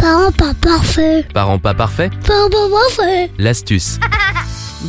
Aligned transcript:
Parents 0.00 0.32
pas 0.32 0.54
parfait. 0.54 1.26
Parents 1.34 1.58
pas 1.58 1.74
parfaits 1.74 2.10
Parents 2.26 2.48
pas 2.48 2.68
parfait. 2.70 3.30
L'astuce. 3.36 3.98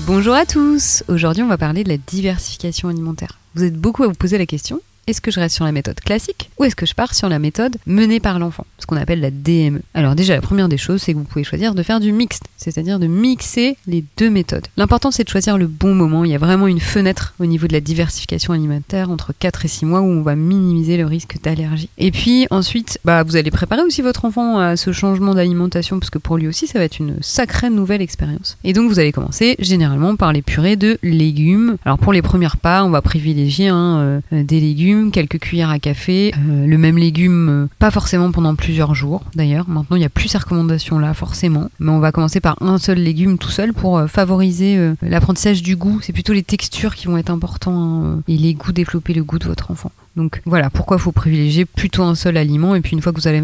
Bonjour 0.07 0.33
à 0.33 0.45
tous 0.45 1.03
Aujourd'hui 1.09 1.43
on 1.43 1.49
va 1.49 1.57
parler 1.57 1.83
de 1.83 1.89
la 1.89 1.97
diversification 1.97 2.87
alimentaire. 2.87 3.37
Vous 3.55 3.65
êtes 3.65 3.75
beaucoup 3.75 4.03
à 4.03 4.07
vous 4.07 4.13
poser 4.13 4.37
la 4.37 4.45
question, 4.45 4.79
est-ce 5.07 5.21
que 5.21 5.31
je 5.31 5.39
reste 5.39 5.55
sur 5.55 5.65
la 5.65 5.71
méthode 5.71 5.99
classique 5.99 6.49
ou 6.59 6.63
est-ce 6.63 6.75
que 6.75 6.85
je 6.85 6.93
pars 6.93 7.15
sur 7.15 7.27
la 7.27 7.39
méthode 7.39 7.77
menée 7.87 8.19
par 8.19 8.37
l'enfant, 8.37 8.65
ce 8.77 8.85
qu'on 8.85 8.97
appelle 8.97 9.19
la 9.19 9.31
DME 9.31 9.81
Alors 9.93 10.15
déjà 10.15 10.35
la 10.35 10.41
première 10.41 10.69
des 10.69 10.77
choses 10.77 11.01
c'est 11.01 11.13
que 11.13 11.17
vous 11.17 11.23
pouvez 11.23 11.43
choisir 11.43 11.73
de 11.73 11.83
faire 11.83 11.99
du 11.99 12.11
mixte, 12.11 12.43
c'est-à-dire 12.57 12.99
de 12.99 13.07
mixer 13.07 13.77
les 13.87 14.03
deux 14.17 14.29
méthodes. 14.29 14.67
L'important 14.77 15.09
c'est 15.09 15.23
de 15.23 15.29
choisir 15.29 15.57
le 15.57 15.67
bon 15.67 15.95
moment, 15.95 16.23
il 16.23 16.31
y 16.31 16.35
a 16.35 16.39
vraiment 16.39 16.67
une 16.67 16.79
fenêtre 16.79 17.33
au 17.39 17.45
niveau 17.45 17.67
de 17.67 17.73
la 17.73 17.79
diversification 17.79 18.53
alimentaire 18.53 19.09
entre 19.09 19.33
4 19.37 19.65
et 19.65 19.67
6 19.67 19.85
mois 19.85 20.01
où 20.01 20.05
on 20.05 20.21
va 20.21 20.35
minimiser 20.35 20.97
le 20.97 21.05
risque 21.05 21.37
d'allergie. 21.41 21.89
Et 21.97 22.11
puis 22.11 22.47
ensuite, 22.51 22.99
bah, 23.03 23.23
vous 23.23 23.35
allez 23.35 23.51
préparer 23.51 23.81
aussi 23.81 24.01
votre 24.01 24.25
enfant 24.25 24.59
à 24.59 24.77
ce 24.77 24.91
changement 24.91 25.33
d'alimentation 25.33 25.99
parce 25.99 26.09
que 26.09 26.19
pour 26.19 26.37
lui 26.37 26.47
aussi 26.47 26.67
ça 26.67 26.77
va 26.77 26.85
être 26.85 26.99
une 26.99 27.17
sacrée 27.21 27.69
nouvelle 27.69 28.01
expérience. 28.01 28.57
Et 28.63 28.73
donc 28.73 28.89
vous 28.89 28.99
allez 28.99 29.11
commencer 29.11 29.55
généralement 29.59 30.15
par 30.15 30.31
les 30.31 30.41
purées 30.41 30.75
de 30.75 30.99
légumes. 31.01 31.77
Alors 31.85 31.97
pour 31.97 32.13
les 32.13 32.21
premières 32.21 32.57
pas, 32.57 32.83
on 32.83 32.89
va 32.89 33.01
privilégier 33.01 33.69
hein, 33.69 34.21
euh, 34.31 34.43
des 34.43 34.59
légumes 34.59 34.90
quelques 35.11 35.39
cuillères 35.39 35.69
à 35.69 35.79
café, 35.79 36.33
euh, 36.37 36.65
le 36.65 36.77
même 36.77 36.97
légume, 36.97 37.49
euh, 37.49 37.67
pas 37.79 37.91
forcément 37.91 38.31
pendant 38.31 38.55
plusieurs 38.55 38.95
jours 38.95 39.23
d'ailleurs. 39.35 39.67
Maintenant, 39.67 39.95
il 39.95 39.99
n'y 39.99 40.05
a 40.05 40.09
plus 40.09 40.27
ces 40.27 40.37
recommandations 40.37 40.99
là 40.99 41.13
forcément, 41.13 41.69
mais 41.79 41.91
on 41.91 41.99
va 41.99 42.11
commencer 42.11 42.39
par 42.39 42.61
un 42.61 42.77
seul 42.77 42.99
légume 42.99 43.37
tout 43.37 43.49
seul 43.49 43.73
pour 43.73 43.97
euh, 43.97 44.07
favoriser 44.07 44.77
l'apprentissage 45.01 45.61
du 45.61 45.75
goût. 45.75 45.99
C'est 46.01 46.13
plutôt 46.13 46.33
les 46.33 46.43
textures 46.43 46.95
qui 46.95 47.07
vont 47.07 47.17
être 47.17 47.29
importants 47.29 48.05
hein, 48.05 48.19
et 48.27 48.37
les 48.37 48.53
goûts, 48.53 48.71
développer 48.71 49.13
le 49.13 49.23
goût 49.23 49.39
de 49.39 49.45
votre 49.45 49.71
enfant. 49.71 49.91
Donc 50.17 50.41
voilà 50.45 50.69
pourquoi 50.69 50.97
il 50.97 50.99
faut 50.99 51.13
privilégier 51.13 51.63
plutôt 51.63 52.03
un 52.03 52.15
seul 52.15 52.35
aliment 52.35 52.75
et 52.75 52.81
puis 52.81 52.91
une 52.91 53.01
fois 53.01 53.13
que 53.13 53.17
vous 53.21 53.29
allez 53.29 53.41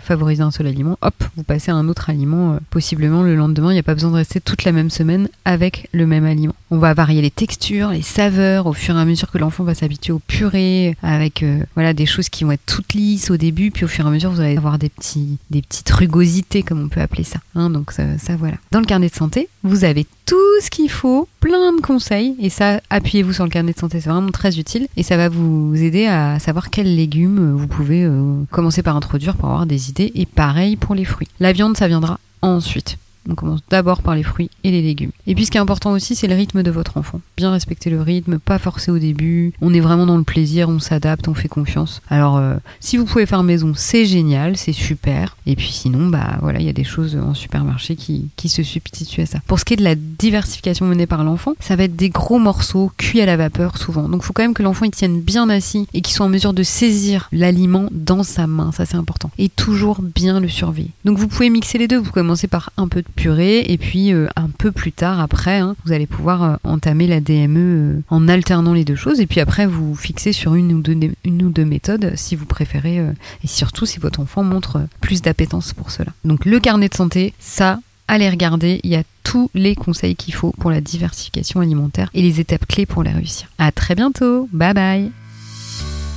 favoriser 0.00 0.42
un 0.42 0.50
seul 0.50 0.66
aliment, 0.66 0.98
hop, 1.00 1.14
vous 1.34 1.42
passez 1.42 1.70
à 1.70 1.74
un 1.74 1.88
autre 1.88 2.10
aliment 2.10 2.58
possiblement 2.68 3.22
le 3.22 3.34
lendemain. 3.34 3.70
Il 3.70 3.74
n'y 3.74 3.80
a 3.80 3.82
pas 3.84 3.94
besoin 3.94 4.10
de 4.10 4.16
rester 4.16 4.38
toute 4.38 4.64
la 4.64 4.72
même 4.72 4.90
semaine 4.90 5.30
avec 5.46 5.88
le 5.92 6.06
même 6.06 6.26
aliment. 6.26 6.54
On 6.70 6.76
va 6.76 6.92
varier 6.92 7.22
les 7.22 7.30
textures, 7.30 7.88
les 7.88 8.02
saveurs 8.02 8.66
au 8.66 8.74
fur 8.74 8.96
et 8.96 9.00
à 9.00 9.04
mesure 9.06 9.30
que 9.30 9.38
l'enfant 9.38 9.64
va 9.64 9.74
s'habituer 9.74 10.12
aux 10.12 10.18
purées, 10.18 10.89
avec 11.02 11.42
euh, 11.42 11.62
voilà 11.74 11.94
des 11.94 12.06
choses 12.06 12.28
qui 12.28 12.44
vont 12.44 12.52
être 12.52 12.66
toutes 12.66 12.94
lisses 12.94 13.30
au 13.30 13.36
début, 13.36 13.70
puis 13.70 13.84
au 13.84 13.88
fur 13.88 14.04
et 14.04 14.08
à 14.08 14.10
mesure 14.10 14.30
vous 14.30 14.40
allez 14.40 14.56
avoir 14.56 14.78
des 14.78 14.88
petits 14.88 15.38
des 15.50 15.62
petites 15.62 15.90
rugosités 15.90 16.62
comme 16.62 16.82
on 16.82 16.88
peut 16.88 17.00
appeler 17.00 17.24
ça. 17.24 17.40
Hein, 17.54 17.70
donc 17.70 17.92
ça, 17.92 18.04
voilà. 18.36 18.56
Dans 18.70 18.80
le 18.80 18.86
carnet 18.86 19.08
de 19.08 19.14
santé, 19.14 19.48
vous 19.62 19.84
avez 19.84 20.06
tout 20.26 20.36
ce 20.62 20.70
qu'il 20.70 20.90
faut, 20.90 21.28
plein 21.40 21.72
de 21.72 21.80
conseils, 21.80 22.36
et 22.40 22.50
ça 22.50 22.80
appuyez-vous 22.90 23.32
sur 23.32 23.44
le 23.44 23.50
carnet 23.50 23.72
de 23.72 23.78
santé, 23.78 24.00
c'est 24.00 24.10
vraiment 24.10 24.30
très 24.30 24.58
utile, 24.58 24.86
et 24.96 25.02
ça 25.02 25.16
va 25.16 25.28
vous 25.28 25.74
aider 25.76 26.06
à 26.06 26.38
savoir 26.38 26.70
quels 26.70 26.94
légumes 26.94 27.56
vous 27.56 27.66
pouvez 27.66 28.04
euh, 28.04 28.42
commencer 28.50 28.82
par 28.82 28.96
introduire 28.96 29.36
pour 29.36 29.48
avoir 29.48 29.66
des 29.66 29.88
idées, 29.88 30.12
et 30.14 30.26
pareil 30.26 30.76
pour 30.76 30.94
les 30.94 31.04
fruits. 31.04 31.28
La 31.40 31.52
viande, 31.52 31.76
ça 31.76 31.88
viendra 31.88 32.20
ensuite. 32.42 32.96
On 33.30 33.34
commence 33.34 33.60
d'abord 33.70 34.02
par 34.02 34.14
les 34.14 34.22
fruits 34.22 34.50
et 34.64 34.70
les 34.70 34.82
légumes. 34.82 35.12
Et 35.26 35.34
puis 35.34 35.46
ce 35.46 35.50
qui 35.50 35.56
est 35.56 35.60
important 35.60 35.92
aussi, 35.92 36.14
c'est 36.14 36.26
le 36.26 36.34
rythme 36.34 36.62
de 36.62 36.70
votre 36.70 36.96
enfant. 36.96 37.20
Bien 37.36 37.52
respecter 37.52 37.90
le 37.90 38.02
rythme, 38.02 38.38
pas 38.38 38.58
forcer 38.58 38.90
au 38.90 38.98
début. 38.98 39.52
On 39.60 39.72
est 39.72 39.80
vraiment 39.80 40.06
dans 40.06 40.16
le 40.16 40.24
plaisir, 40.24 40.68
on 40.68 40.78
s'adapte, 40.78 41.28
on 41.28 41.34
fait 41.34 41.48
confiance. 41.48 42.02
Alors 42.08 42.36
euh, 42.36 42.56
si 42.80 42.96
vous 42.96 43.04
pouvez 43.04 43.26
faire 43.26 43.42
maison, 43.42 43.72
c'est 43.76 44.04
génial, 44.04 44.56
c'est 44.56 44.72
super. 44.72 45.36
Et 45.46 45.56
puis 45.56 45.70
sinon, 45.70 46.08
bah 46.08 46.38
voilà, 46.40 46.60
il 46.60 46.66
y 46.66 46.68
a 46.68 46.74
des 46.74 46.84
choses 46.84 47.16
en 47.16 47.34
supermarché 47.34 47.96
qui, 47.96 48.30
se 48.50 48.64
substituent 48.64 49.20
à 49.20 49.26
ça. 49.26 49.38
Pour 49.46 49.60
ce 49.60 49.64
qui 49.64 49.74
est 49.74 49.76
de 49.76 49.84
la 49.84 49.94
diversification 49.94 50.84
menée 50.84 51.06
par 51.06 51.22
l'enfant, 51.22 51.54
ça 51.60 51.76
va 51.76 51.84
être 51.84 51.94
des 51.94 52.08
gros 52.08 52.40
morceaux 52.40 52.90
cuits 52.96 53.20
à 53.20 53.26
la 53.26 53.36
vapeur 53.36 53.78
souvent. 53.78 54.08
Donc 54.08 54.22
il 54.22 54.26
faut 54.26 54.32
quand 54.32 54.42
même 54.42 54.54
que 54.54 54.64
l'enfant 54.64 54.86
il 54.86 54.90
tienne 54.90 55.20
bien 55.20 55.48
assis 55.48 55.86
et 55.94 56.00
qu'il 56.00 56.12
soit 56.12 56.26
en 56.26 56.28
mesure 56.28 56.52
de 56.52 56.64
saisir 56.64 57.28
l'aliment 57.30 57.86
dans 57.92 58.24
sa 58.24 58.48
main, 58.48 58.72
ça 58.72 58.86
c'est 58.86 58.96
important. 58.96 59.30
Et 59.38 59.48
toujours 59.48 60.02
bien 60.02 60.40
le 60.40 60.48
surveiller. 60.48 60.90
Donc 61.04 61.18
vous 61.18 61.28
pouvez 61.28 61.48
mixer 61.48 61.78
les 61.78 61.86
deux, 61.86 61.98
vous 61.98 62.10
commencez 62.10 62.48
par 62.48 62.70
un 62.76 62.88
peu 62.88 63.02
de 63.02 63.08
et 63.28 63.78
puis 63.78 64.12
euh, 64.12 64.28
un 64.36 64.48
peu 64.48 64.72
plus 64.72 64.92
tard 64.92 65.20
après 65.20 65.58
hein, 65.58 65.76
vous 65.84 65.92
allez 65.92 66.06
pouvoir 66.06 66.42
euh, 66.42 66.56
entamer 66.64 67.06
la 67.06 67.20
DME 67.20 67.58
euh, 67.58 68.02
en 68.08 68.28
alternant 68.28 68.72
les 68.72 68.84
deux 68.84 68.96
choses 68.96 69.20
et 69.20 69.26
puis 69.26 69.40
après 69.40 69.66
vous 69.66 69.94
fixez 69.94 70.32
sur 70.32 70.54
une 70.54 70.72
ou 70.72 70.80
deux, 70.80 71.64
méthodes 71.64 72.12
si 72.16 72.36
vous 72.36 72.46
préférez 72.46 72.98
et 73.44 73.46
surtout 73.46 73.84
si 73.84 73.98
votre 73.98 74.20
enfant 74.20 74.42
montre 74.42 74.80
plus 75.00 75.22
d'appétence 75.22 75.72
pour 75.74 75.90
cela. 75.90 76.12
Donc 76.24 76.44
le 76.46 76.58
carnet 76.58 76.88
de 76.88 76.94
santé, 76.94 77.34
ça 77.38 77.78
allez 78.08 78.28
regarder, 78.28 78.80
il 78.82 78.90
y 78.90 78.96
a 78.96 79.02
tous 79.22 79.50
les 79.54 79.74
conseils 79.74 80.16
qu'il 80.16 80.34
faut 80.34 80.52
pour 80.58 80.70
la 80.70 80.80
diversification 80.80 81.60
alimentaire 81.60 82.10
et 82.14 82.22
les 82.22 82.40
étapes 82.40 82.66
clés 82.66 82.86
pour 82.86 83.02
les 83.02 83.12
réussir. 83.12 83.48
À 83.58 83.70
très 83.70 83.94
bientôt, 83.94 84.48
bye 84.52 84.74
bye. 84.74 85.12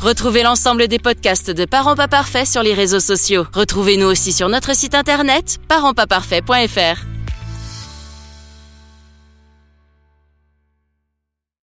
Retrouvez 0.04 0.44
l'ensemble 0.44 0.90
des 0.90 1.00
podcasts 1.00 1.50
de 1.50 1.64
Parents 1.64 1.96
pas 1.96 2.10
parfaits 2.10 2.46
sur 2.46 2.62
les 2.62 2.74
réseaux 2.74 3.00
sociaux. 3.00 3.48
Retrouvez-nous 3.54 4.06
aussi 4.06 4.34
sur 4.34 4.50
notre 4.50 4.76
site 4.76 4.96
internet 4.96 5.60
parentspaparfaits.fr. 5.70 7.13